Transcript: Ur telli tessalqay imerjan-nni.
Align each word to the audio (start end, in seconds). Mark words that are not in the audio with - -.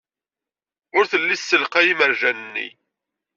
Ur 0.97 1.05
telli 1.11 1.35
tessalqay 1.39 1.85
imerjan-nni. 1.93 2.67